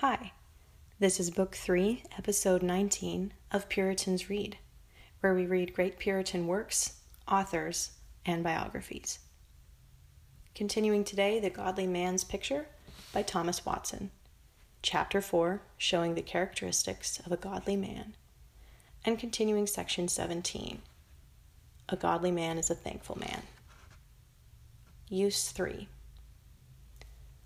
[0.00, 0.32] Hi,
[0.98, 4.56] this is Book 3, Episode 19 of Puritans Read,
[5.20, 6.94] where we read great Puritan works,
[7.28, 7.90] authors,
[8.24, 9.18] and biographies.
[10.54, 12.66] Continuing today, The Godly Man's Picture
[13.12, 14.10] by Thomas Watson,
[14.80, 18.14] Chapter 4, showing the characteristics of a godly man,
[19.04, 20.80] and continuing Section 17,
[21.90, 23.42] A Godly Man is a Thankful Man.
[25.10, 25.88] Use 3.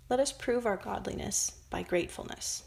[0.07, 2.63] Let us prove our godliness by gratefulness.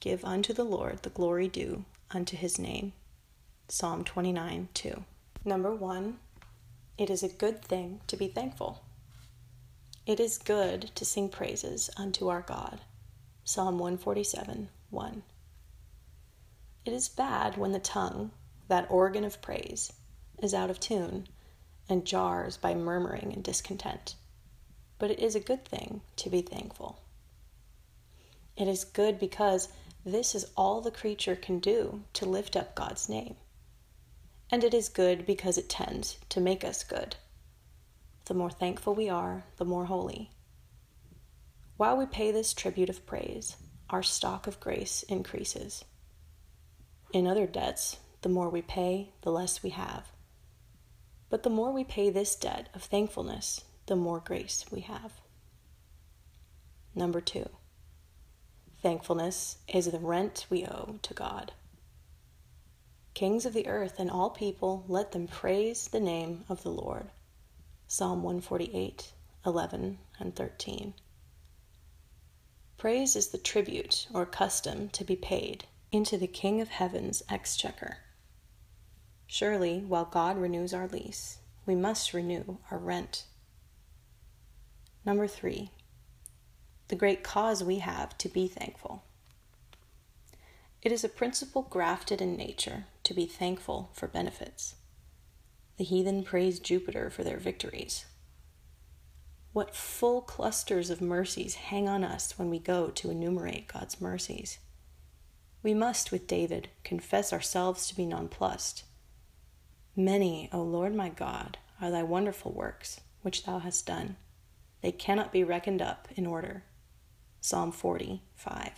[0.00, 2.94] Give unto the Lord the glory due unto his name.
[3.68, 5.04] Psalm 29 2.
[5.44, 6.18] Number 1.
[6.96, 8.82] It is a good thing to be thankful.
[10.04, 12.80] It is good to sing praises unto our God.
[13.44, 15.22] Psalm 147 1.
[16.84, 18.32] It is bad when the tongue,
[18.66, 19.92] that organ of praise,
[20.42, 21.28] is out of tune
[21.88, 24.16] and jars by murmuring and discontent
[24.98, 27.00] but it is a good thing to be thankful.
[28.56, 29.68] It is good because
[30.04, 33.36] this is all the creature can do to lift up God's name.
[34.50, 37.16] And it is good because it tends to make us good.
[38.24, 40.30] The more thankful we are, the more holy.
[41.76, 43.56] While we pay this tribute of praise,
[43.90, 45.84] our stock of grace increases.
[47.12, 50.10] In other debts, the more we pay, the less we have.
[51.30, 55.12] But the more we pay this debt of thankfulness, the more grace we have.
[56.94, 57.48] Number two,
[58.82, 61.52] thankfulness is the rent we owe to God.
[63.14, 67.08] Kings of the earth and all people, let them praise the name of the Lord.
[67.86, 69.12] Psalm 148,
[69.46, 70.92] 11 and 13.
[72.76, 77.96] Praise is the tribute or custom to be paid into the King of Heaven's exchequer.
[79.26, 83.24] Surely, while God renews our lease, we must renew our rent.
[85.08, 85.70] Number three,
[86.88, 89.04] the great cause we have to be thankful.
[90.82, 94.74] It is a principle grafted in nature to be thankful for benefits.
[95.78, 98.04] The heathen praise Jupiter for their victories.
[99.54, 104.58] What full clusters of mercies hang on us when we go to enumerate God's mercies.
[105.62, 108.84] We must, with David, confess ourselves to be nonplussed.
[109.96, 114.16] Many, O Lord my God, are thy wonderful works which thou hast done
[114.80, 116.64] they cannot be reckoned up in order.
[117.40, 118.72] Psalm 45.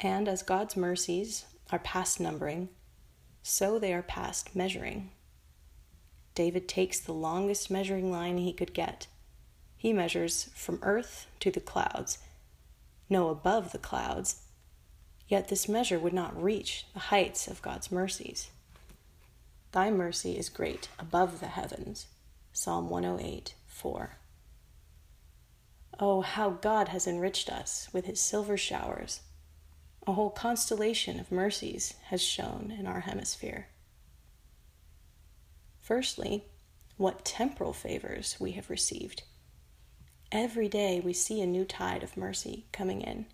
[0.00, 2.68] And as God's mercies are past numbering,
[3.42, 5.10] so they are past measuring.
[6.34, 9.06] David takes the longest measuring line he could get.
[9.76, 12.18] He measures from earth to the clouds,
[13.08, 14.42] no, above the clouds.
[15.26, 18.50] Yet this measure would not reach the heights of God's mercies.
[19.72, 22.06] Thy mercy is great above the heavens.
[22.52, 24.18] Psalm 108 4.
[25.98, 29.22] Oh, how God has enriched us with his silver showers.
[30.06, 33.68] A whole constellation of mercies has shone in our hemisphere.
[35.80, 36.44] Firstly,
[36.98, 39.22] what temporal favors we have received.
[40.30, 43.24] Every day we see a new tide of mercy coming in.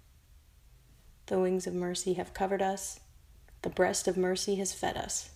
[1.27, 3.01] The wings of mercy have covered us,
[3.63, 5.31] the breast of mercy has fed us.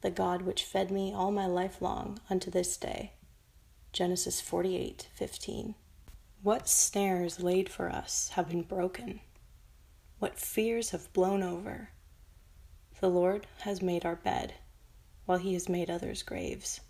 [0.00, 3.12] The God which fed me all my life long unto this day
[3.92, 5.74] Genesis 48:15.
[6.42, 9.20] What snares laid for us have been broken,
[10.18, 11.90] what fears have blown over.
[13.00, 14.54] The Lord has made our bed,
[15.26, 16.80] while He has made others' graves.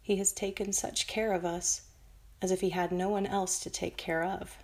[0.00, 1.82] He has taken such care of us
[2.40, 4.56] as if He had no one else to take care of.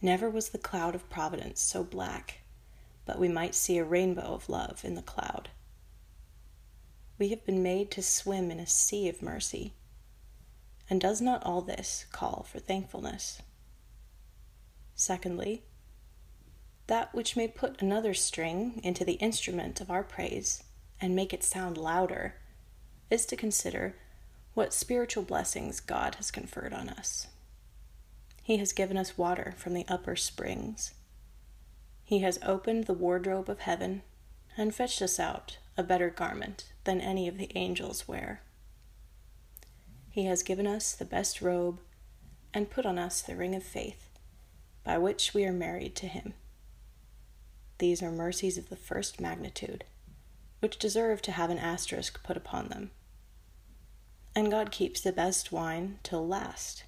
[0.00, 2.42] Never was the cloud of providence so black,
[3.04, 5.50] but we might see a rainbow of love in the cloud.
[7.18, 9.74] We have been made to swim in a sea of mercy.
[10.90, 13.40] And does not all this call for thankfulness?
[14.94, 15.62] Secondly,
[16.86, 20.64] that which may put another string into the instrument of our praise
[21.00, 22.34] and make it sound louder
[23.10, 23.96] is to consider
[24.54, 27.28] what spiritual blessings God has conferred on us.
[28.42, 30.92] He has given us water from the upper springs.
[32.04, 34.02] He has opened the wardrobe of heaven
[34.56, 38.40] and fetched us out a better garment than any of the angels wear.
[40.10, 41.80] He has given us the best robe
[42.52, 44.08] and put on us the ring of faith,
[44.84, 46.34] by which we are married to Him.
[47.78, 49.84] These are mercies of the first magnitude,
[50.60, 52.92] which deserve to have an asterisk put upon them.
[54.36, 56.84] And God keeps the best wine till last.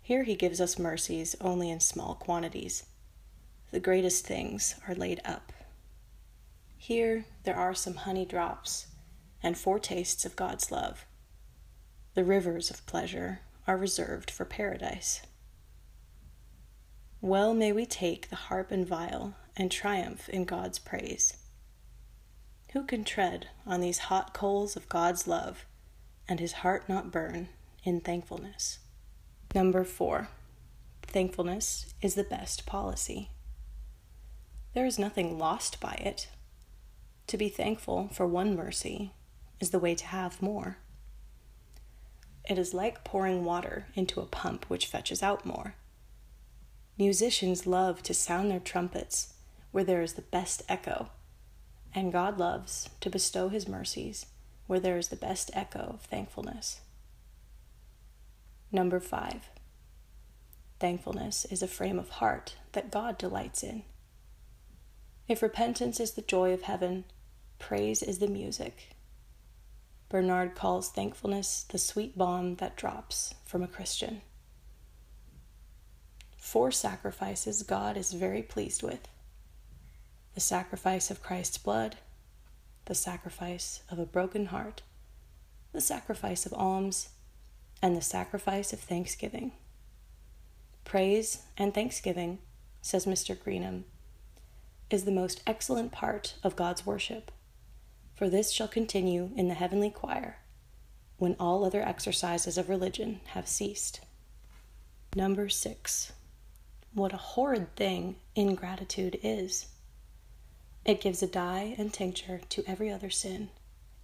[0.00, 2.84] Here He gives us mercies only in small quantities.
[3.70, 5.52] The greatest things are laid up.
[6.84, 8.88] Here there are some honey drops
[9.42, 11.06] and foretastes of God's love.
[12.12, 15.22] The rivers of pleasure are reserved for paradise.
[17.22, 21.38] Well may we take the harp and viol and triumph in God's praise.
[22.74, 25.64] Who can tread on these hot coals of God's love
[26.28, 27.48] and his heart not burn
[27.82, 28.80] in thankfulness?
[29.54, 30.28] Number four,
[31.00, 33.30] thankfulness is the best policy.
[34.74, 36.28] There is nothing lost by it.
[37.28, 39.12] To be thankful for one mercy
[39.58, 40.78] is the way to have more.
[42.48, 45.74] It is like pouring water into a pump which fetches out more.
[46.98, 49.34] Musicians love to sound their trumpets
[49.72, 51.08] where there is the best echo,
[51.94, 54.26] and God loves to bestow his mercies
[54.66, 56.80] where there is the best echo of thankfulness.
[58.70, 59.48] Number five,
[60.78, 63.84] thankfulness is a frame of heart that God delights in.
[65.26, 67.04] If repentance is the joy of heaven,
[67.66, 68.94] praise is the music.
[70.10, 74.20] Bernard calls thankfulness the sweet balm that drops from a Christian.
[76.36, 79.08] Four sacrifices God is very pleased with
[80.34, 81.96] the sacrifice of Christ's blood,
[82.84, 84.82] the sacrifice of a broken heart,
[85.72, 87.08] the sacrifice of alms,
[87.80, 89.52] and the sacrifice of thanksgiving.
[90.84, 92.40] Praise and thanksgiving,
[92.82, 93.34] says Mr.
[93.34, 93.84] Greenham,
[94.90, 97.30] is the most excellent part of God's worship,
[98.14, 100.38] for this shall continue in the heavenly choir
[101.18, 104.00] when all other exercises of religion have ceased.
[105.16, 106.12] Number six.
[106.92, 109.66] What a horrid thing ingratitude is.
[110.84, 113.50] It gives a dye and tincture to every other sin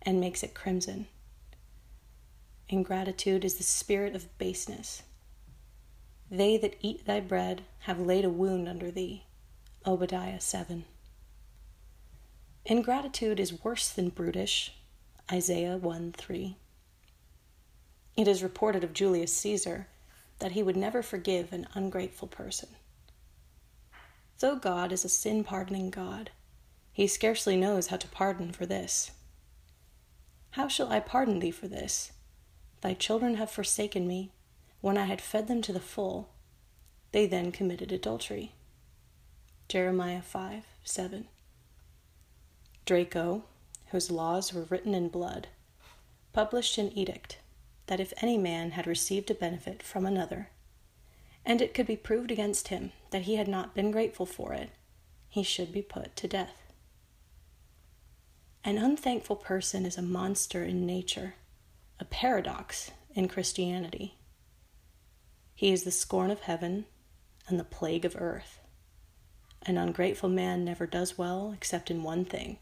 [0.03, 1.07] and makes it crimson.
[2.69, 5.03] Ingratitude is the spirit of baseness.
[6.31, 9.25] They that eat thy bread have laid a wound under thee.
[9.85, 10.85] Obadiah 7.
[12.67, 14.75] Ingratitude is worse than brutish.
[15.33, 16.57] Isaiah 1 3.
[18.17, 19.87] It is reported of Julius Caesar
[20.41, 22.69] that he would never forgive an ungrateful person.
[24.41, 26.31] Though God is a sin pardoning God,
[26.93, 29.12] he scarcely knows how to pardon for this.
[30.53, 32.12] How shall I pardon thee for this?
[32.83, 34.33] Thy children have forsaken me
[34.81, 36.29] when I had fed them to the full.
[37.12, 38.53] They then committed adultery.
[39.69, 41.29] Jeremiah 5 7.
[42.85, 43.44] Draco,
[43.91, 45.49] whose laws were written in blood,
[46.32, 47.38] published an edict
[47.87, 50.49] that if any man had received a benefit from another,
[51.44, 54.71] and it could be proved against him that he had not been grateful for it,
[55.29, 56.73] he should be put to death.
[58.65, 61.35] An unthankful person is a monster in nature,
[61.99, 64.15] a paradox in Christianity.
[65.55, 66.87] He is the scorn of heaven
[67.49, 68.61] and the plague of earth.
[69.62, 72.59] An ungrateful man never does well except in one thing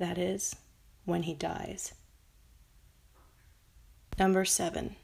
[0.00, 0.56] that is,
[1.04, 1.94] when he dies.
[4.18, 4.96] Number seven,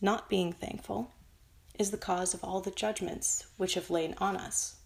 [0.00, 1.12] not being thankful
[1.78, 4.76] is the cause of all the judgments which have lain on us.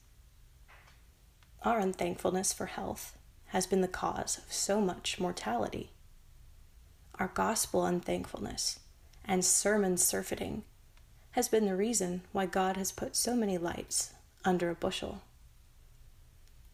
[1.62, 3.16] Our unthankfulness for health
[3.46, 5.90] has been the cause of so much mortality.
[7.18, 8.80] Our gospel unthankfulness
[9.24, 10.64] and sermon surfeiting
[11.32, 14.12] has been the reason why God has put so many lights
[14.44, 15.22] under a bushel.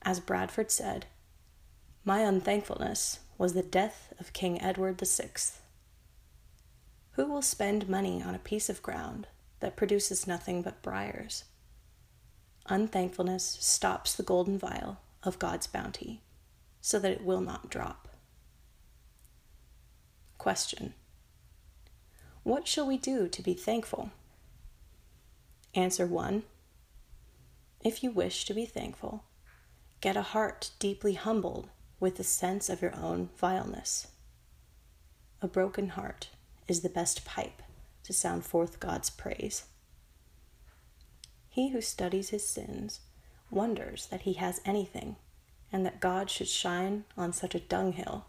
[0.02, 1.06] As Bradford said,
[2.04, 5.30] my unthankfulness was the death of King Edward VI.
[7.12, 9.28] Who will spend money on a piece of ground
[9.60, 11.44] that produces nothing but briars?
[12.66, 16.22] Unthankfulness stops the golden vial of God's bounty
[16.80, 18.08] so that it will not drop.
[20.38, 20.94] Question
[22.42, 24.10] What shall we do to be thankful?
[25.72, 26.42] Answer 1
[27.84, 29.22] If you wish to be thankful,
[30.00, 31.68] get a heart deeply humbled
[32.02, 34.08] with a sense of your own vileness.
[35.40, 36.30] A broken heart
[36.66, 37.62] is the best pipe
[38.02, 39.66] to sound forth God's praise.
[41.48, 42.98] He who studies his sins
[43.52, 45.14] wonders that he has anything
[45.70, 48.26] and that God should shine on such a dunghill.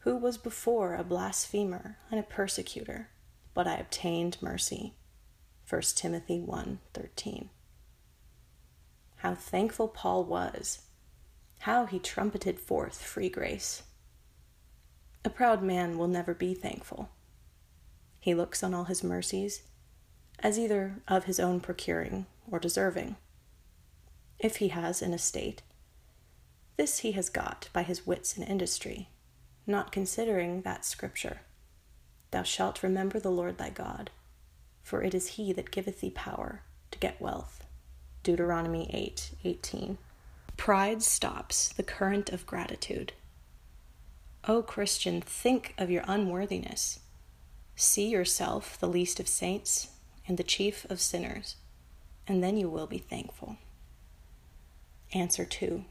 [0.00, 3.10] Who was before a blasphemer and a persecutor,
[3.54, 4.94] but I obtained mercy.
[5.68, 7.50] 1 Timothy 1:13.
[9.18, 10.80] How thankful Paul was
[11.60, 13.82] how he trumpeted forth free grace.
[15.24, 17.10] A proud man will never be thankful.
[18.20, 19.62] He looks on all his mercies
[20.40, 23.16] as either of his own procuring or deserving.
[24.38, 25.62] If he has an estate,
[26.76, 29.08] this he has got by his wits and industry,
[29.66, 31.40] not considering that scripture
[32.30, 34.10] Thou shalt remember the Lord thy God,
[34.82, 37.64] for it is he that giveth thee power to get wealth.
[38.22, 39.98] Deuteronomy 8 18.
[40.58, 43.14] Pride stops the current of gratitude.
[44.46, 46.98] O Christian, think of your unworthiness.
[47.74, 49.92] See yourself the least of saints
[50.26, 51.56] and the chief of sinners,
[52.26, 53.56] and then you will be thankful.
[55.14, 55.84] Answer 2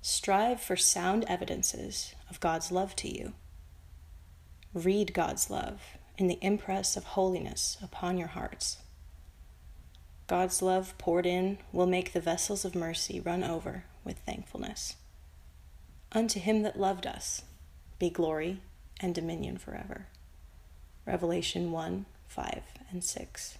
[0.00, 3.34] Strive for sound evidences of God's love to you.
[4.72, 5.82] Read God's love
[6.16, 8.78] in the impress of holiness upon your hearts.
[10.26, 14.96] God's love poured in will make the vessels of mercy run over with thankfulness.
[16.12, 17.42] Unto him that loved us
[17.98, 18.60] be glory
[19.00, 20.06] and dominion forever.
[21.06, 23.58] Revelation 1 5 and 6.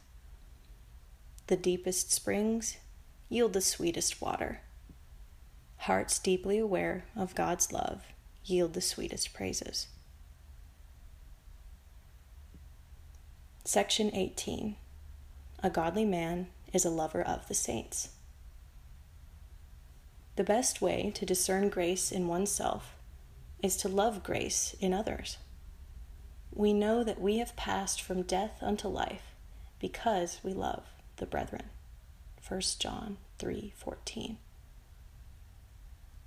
[1.46, 2.78] The deepest springs
[3.28, 4.60] yield the sweetest water.
[5.78, 8.04] Hearts deeply aware of God's love
[8.44, 9.88] yield the sweetest praises.
[13.64, 14.76] Section 18
[15.62, 18.10] A godly man is a lover of the saints.
[20.36, 22.96] The best way to discern grace in oneself
[23.62, 25.38] is to love grace in others.
[26.52, 29.22] We know that we have passed from death unto life
[29.78, 30.82] because we love
[31.16, 31.70] the brethren.
[32.46, 34.38] 1 John 3:14.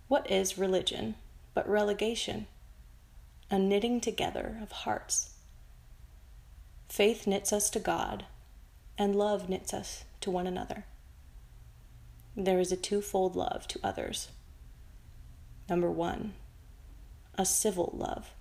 [0.08, 1.16] What is religion
[1.54, 2.48] but relegation?
[3.52, 5.34] A knitting together of hearts.
[6.88, 8.26] Faith knits us to God,
[8.98, 10.86] and love knits us to one another.
[12.36, 14.30] There is a twofold love to others.
[15.70, 16.34] Number one,
[17.36, 18.32] a civil love.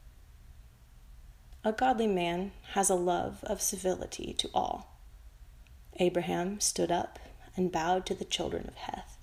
[1.64, 4.96] A godly man has a love of civility to all
[5.98, 7.18] Abraham stood up
[7.56, 9.16] and bowed to the children of Heth.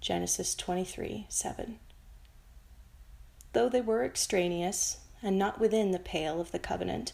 [0.00, 1.78] Genesis 23 7.
[3.52, 7.12] Though they were extraneous and not within the pale of the covenant,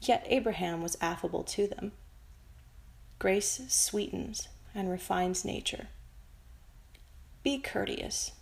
[0.00, 1.92] yet Abraham was affable to them.
[3.18, 5.88] Grace sweetens and refines nature.
[7.42, 8.32] Be courteous.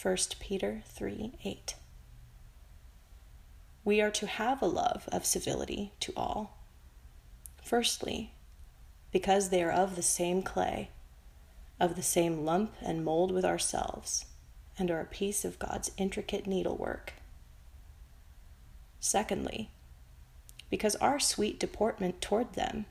[0.00, 1.74] 1 Peter 3 8.
[3.84, 6.56] We are to have a love of civility to all.
[7.64, 8.32] Firstly,
[9.10, 10.90] because they are of the same clay,
[11.80, 14.26] of the same lump and mold with ourselves,
[14.78, 17.14] and are a piece of God's intricate needlework.
[19.00, 19.70] Secondly,
[20.70, 22.86] because our sweet deportment toward them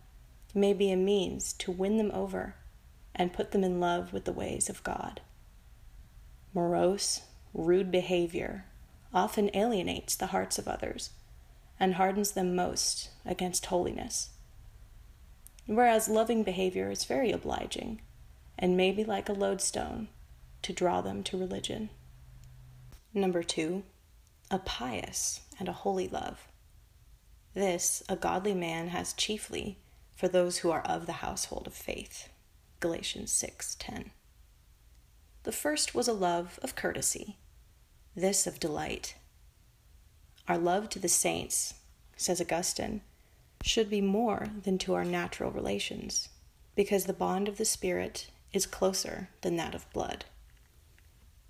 [0.55, 2.55] may be a means to win them over
[3.15, 5.21] and put them in love with the ways of God.
[6.53, 7.21] Morose,
[7.53, 8.65] rude behavior
[9.13, 11.11] often alienates the hearts of others
[11.79, 14.29] and hardens them most against holiness
[15.65, 18.01] whereas loving behavior is very obliging
[18.57, 20.07] and may be like a lodestone
[20.61, 21.89] to draw them to religion.
[23.13, 23.83] Number two,
[24.49, 26.47] a pious and a holy love.
[27.53, 29.77] This a godly man has chiefly
[30.21, 32.29] for those who are of the household of faith.
[32.79, 34.11] Galatians 6:10.
[35.41, 37.39] The first was a love of courtesy,
[38.15, 39.15] this of delight.
[40.47, 41.73] Our love to the saints,
[42.15, 43.01] says Augustine,
[43.63, 46.29] should be more than to our natural relations,
[46.75, 50.25] because the bond of the Spirit is closer than that of blood.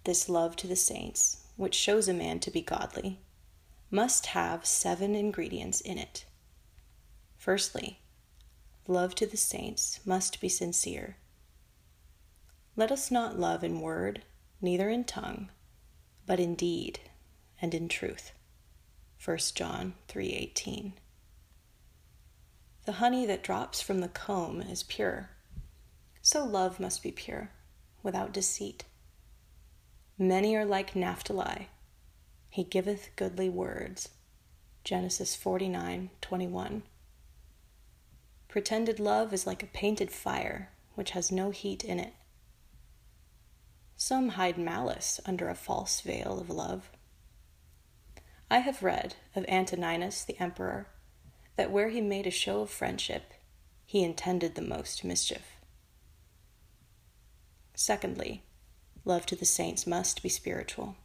[0.05, 3.19] This love to the saints, which shows a man to be godly,
[3.89, 6.23] must have seven ingredients in it.
[7.37, 8.00] Firstly,
[8.87, 11.17] love to the saints must be sincere.
[12.75, 14.23] Let us not love in word,
[14.61, 15.49] neither in tongue,
[16.25, 16.99] but in deed
[17.61, 18.31] and in truth.
[19.23, 20.93] 1 John 3:18
[22.85, 25.29] the honey that drops from the comb is pure.
[26.23, 27.51] So love must be pure,
[28.01, 28.85] without deceit.
[30.17, 31.69] Many are like Naphtali.
[32.49, 34.09] He giveth goodly words.
[34.83, 36.81] Genesis 49:21.
[38.51, 42.13] Pretended love is like a painted fire which has no heat in it.
[43.95, 46.91] Some hide malice under a false veil of love.
[48.49, 50.87] I have read of Antoninus the emperor
[51.55, 53.31] that where he made a show of friendship,
[53.85, 55.55] he intended the most mischief.
[57.73, 58.43] Secondly,
[59.05, 60.97] love to the saints must be spiritual.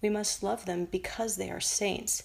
[0.00, 2.22] We must love them because they are saints,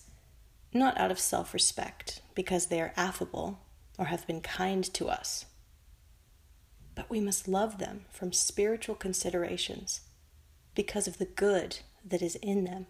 [0.73, 3.59] not out of self respect, because they are affable
[3.97, 5.45] or have been kind to us.
[6.93, 10.01] But we must love them from spiritual considerations
[10.73, 12.87] because of the good that is in them.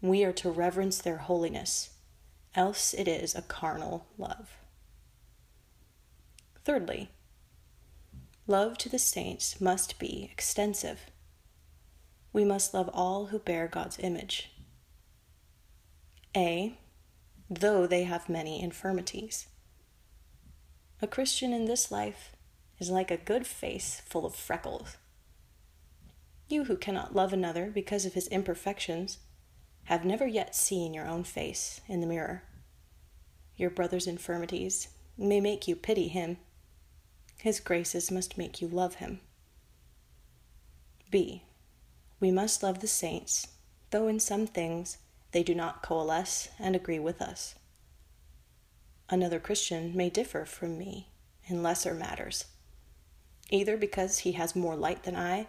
[0.00, 1.90] We are to reverence their holiness
[2.54, 4.56] else it is a carnal love.
[6.64, 7.10] Thirdly,
[8.46, 11.10] love to the saints must be extensive.
[12.32, 14.50] We must love all who bear God's image.
[16.36, 16.78] A.
[17.48, 19.46] Though they have many infirmities.
[21.02, 22.32] A Christian in this life
[22.78, 24.98] is like a good face full of freckles.
[26.48, 29.18] You who cannot love another because of his imperfections
[29.84, 32.42] have never yet seen your own face in the mirror.
[33.56, 36.38] Your brother's infirmities may make you pity him.
[37.38, 39.20] his graces must make you love him.
[41.10, 41.44] B.
[42.20, 43.46] We must love the saints,
[43.90, 44.98] though in some things
[45.32, 47.54] they do not coalesce and agree with us.
[49.12, 51.08] Another Christian may differ from me
[51.46, 52.44] in lesser matters,
[53.50, 55.48] either because he has more light than I,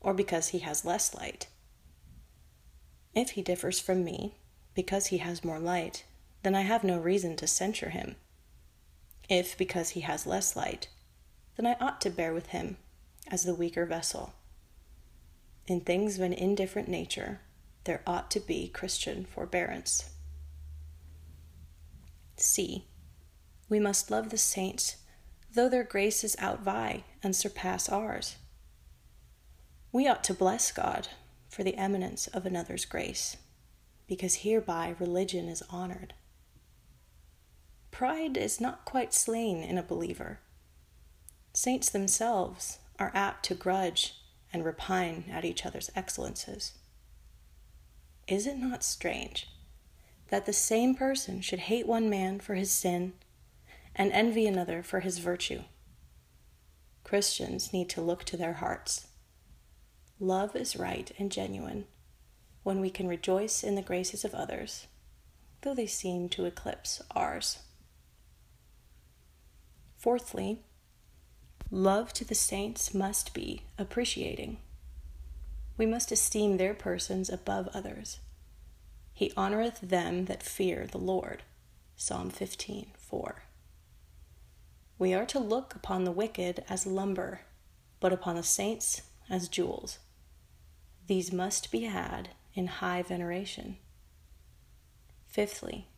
[0.00, 1.48] or because he has less light.
[3.12, 4.36] If he differs from me
[4.76, 6.04] because he has more light,
[6.44, 8.14] then I have no reason to censure him.
[9.28, 10.88] If because he has less light,
[11.56, 12.76] then I ought to bear with him
[13.26, 14.34] as the weaker vessel.
[15.66, 17.40] In things of an indifferent nature,
[17.84, 20.10] there ought to be Christian forbearance.
[22.36, 22.86] C.
[23.68, 24.96] We must love the saints,
[25.52, 28.36] though their graces outvie and surpass ours.
[29.92, 31.08] We ought to bless God
[31.48, 33.36] for the eminence of another's grace,
[34.06, 36.14] because hereby religion is honored.
[37.90, 40.40] Pride is not quite slain in a believer.
[41.52, 44.14] Saints themselves are apt to grudge
[44.52, 46.72] and repine at each other's excellences.
[48.26, 49.48] Is it not strange
[50.34, 53.12] that the same person should hate one man for his sin
[53.94, 55.62] and envy another for his virtue?
[57.04, 59.06] Christians need to look to their hearts.
[60.18, 61.84] Love is right and genuine
[62.64, 64.88] when we can rejoice in the graces of others,
[65.62, 67.60] though they seem to eclipse ours.
[69.96, 70.64] Fourthly,
[71.70, 74.58] love to the saints must be appreciating.
[75.78, 78.18] We must esteem their persons above others.
[79.14, 81.42] He honoreth them that fear the Lord.
[81.96, 83.42] Psalm 15 4.
[84.98, 87.40] We are to look upon the wicked as lumber,
[88.00, 89.98] but upon the saints as jewels.
[91.06, 93.78] These must be had in high veneration.
[95.26, 95.88] Fifthly,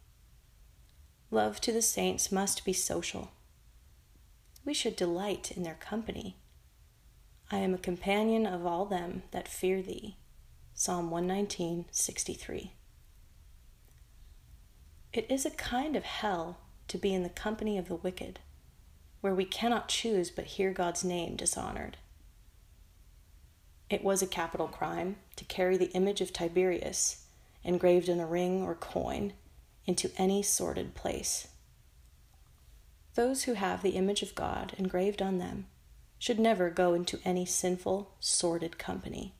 [1.32, 3.32] love to the saints must be social
[4.66, 6.36] we should delight in their company.
[7.50, 10.16] I am a companion of all them that fear thee.
[10.74, 12.72] Psalm 119, 63.
[15.16, 18.38] It is a kind of hell to be in the company of the wicked,
[19.22, 21.96] where we cannot choose but hear God's name dishonored.
[23.88, 27.24] It was a capital crime to carry the image of Tiberius,
[27.64, 29.32] engraved in a ring or coin,
[29.86, 31.48] into any sordid place.
[33.14, 35.66] Those who have the image of God engraved on them
[36.18, 39.32] should never go into any sinful, sordid company.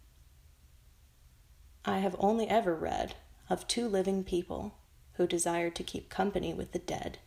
[1.85, 3.15] I have only ever read
[3.51, 4.73] of two living people
[5.17, 7.19] who desired to keep company with the dead,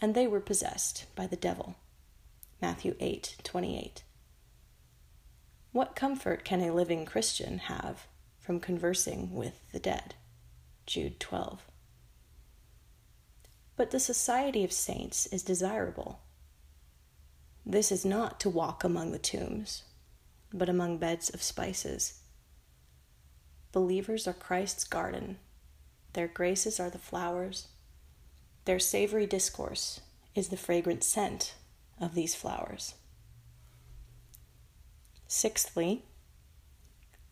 [0.00, 1.76] and they were possessed by the devil.
[2.60, 4.02] Matthew 8 28.
[5.72, 8.06] What comfort can a living Christian have
[8.38, 10.14] from conversing with the dead?
[10.86, 11.62] Jude 12.
[13.76, 16.20] But the society of saints is desirable.
[17.66, 19.82] This is not to walk among the tombs,
[20.52, 22.20] but among beds of spices.
[23.72, 25.38] Believers are Christ's garden,
[26.14, 27.68] their graces are the flowers,
[28.64, 30.00] their savory discourse
[30.34, 31.54] is the fragrant scent
[32.00, 32.94] of these flowers.
[35.28, 36.02] Sixthly,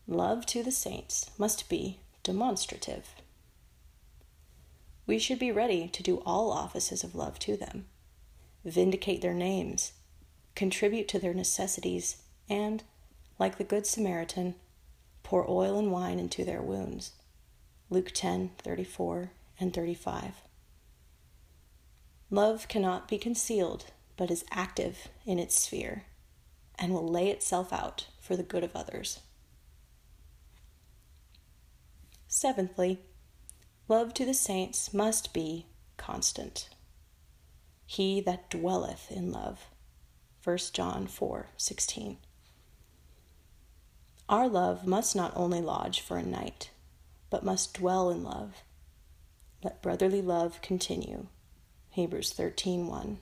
[0.07, 3.15] love to the saints must be demonstrative
[5.05, 7.85] we should be ready to do all offices of love to them,
[8.63, 9.93] vindicate their names,
[10.55, 12.17] contribute to their necessities,
[12.49, 12.83] and,
[13.37, 14.55] like the Good Samaritan,
[15.21, 17.11] pour oil and wine into their wounds.
[17.93, 20.41] Luke 10 34 and 35.
[22.31, 23.85] Love cannot be concealed,
[24.17, 26.05] but is active in its sphere
[26.79, 29.19] and will lay itself out for the good of others.
[32.27, 32.99] Seventhly,
[33.87, 36.69] Love to the saints must be constant.
[37.85, 39.67] He that dwelleth in love.
[40.43, 42.17] 1 John 4 16.
[44.27, 46.71] Our love must not only lodge for a night,
[47.33, 48.61] but must dwell in love.
[49.63, 51.25] Let brotherly love continue.
[51.89, 53.17] Hebrews 13 1.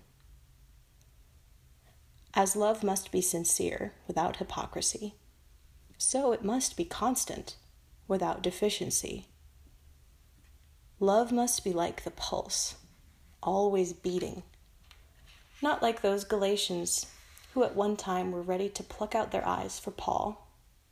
[2.34, 5.15] As love must be sincere without hypocrisy,
[5.97, 7.56] so it must be constant
[8.06, 9.28] without deficiency.
[11.00, 12.76] Love must be like the pulse,
[13.41, 14.43] always beating.
[15.62, 17.06] Not like those Galatians
[17.54, 20.50] who at one time were ready to pluck out their eyes for Paul,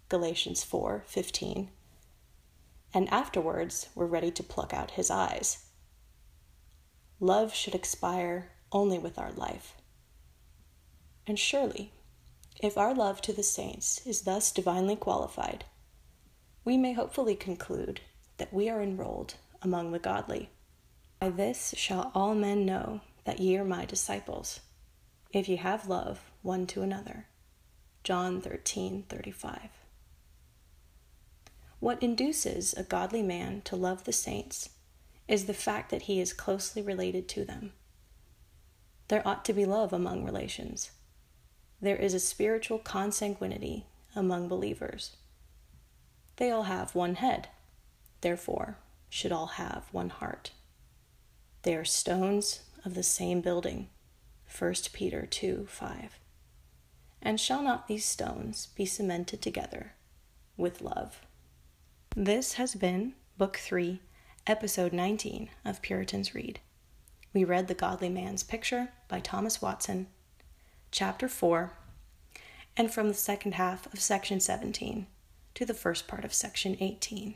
[0.08, 1.67] Galatians 4:15,
[2.93, 5.65] and afterwards were ready to pluck out his eyes.
[7.19, 9.75] Love should expire only with our life.
[11.28, 11.91] And surely,
[12.62, 15.65] if our love to the saints is thus divinely qualified,
[16.65, 18.02] we may hopefully conclude
[18.38, 20.49] that we are enrolled among the godly.
[21.19, 24.62] By this shall all men know that ye are my disciples,
[25.32, 27.28] if ye have love one to another.
[28.04, 29.69] John 13:35.
[31.79, 34.69] What induces a godly man to love the saints
[35.27, 37.71] is the fact that he is closely related to them.
[39.07, 40.91] There ought to be love among relations.
[41.81, 43.83] There is a spiritual consanguinity
[44.15, 45.15] among believers.
[46.35, 47.47] They all have one head,
[48.21, 48.77] therefore,
[49.09, 50.51] should all have one heart.
[51.63, 53.89] They are stones of the same building.
[54.57, 56.19] 1 Peter 2 5.
[57.21, 59.93] And shall not these stones be cemented together
[60.57, 61.21] with love?
[62.15, 64.02] This has been Book 3,
[64.48, 66.60] Episode 19 of Puritans Read.
[67.34, 70.08] We read The Godly Man's Picture by Thomas Watson,
[70.91, 71.72] Chapter 4,
[72.76, 75.06] and from the second half of Section 17
[75.54, 77.36] to the first part of Section 18.